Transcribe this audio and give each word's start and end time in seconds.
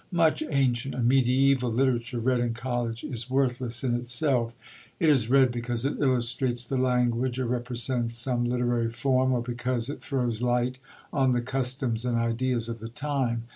Much 0.11 0.41
ancient 0.49 0.95
and 0.95 1.07
mediæval 1.07 1.71
literature 1.75 2.19
read 2.19 2.39
in 2.39 2.55
college 2.55 3.03
is 3.03 3.29
worthless 3.29 3.83
in 3.83 3.93
itself; 3.93 4.55
it 4.99 5.07
is 5.09 5.29
read 5.29 5.51
because 5.51 5.85
it 5.85 5.99
illustrates 5.99 6.65
the 6.65 6.75
language, 6.75 7.37
or 7.39 7.45
represents 7.45 8.15
some 8.15 8.43
literary 8.43 8.89
form, 8.89 9.31
or 9.31 9.43
because 9.43 9.91
it 9.91 10.01
throws 10.01 10.41
light 10.41 10.79
on 11.13 11.33
the 11.33 11.39
customs 11.41 12.03
and 12.03 12.17
ideas 12.17 12.67
of 12.67 12.79
the 12.79 12.89
time. 12.89 13.43